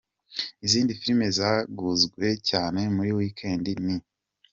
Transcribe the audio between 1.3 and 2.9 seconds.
zaguzwe cyane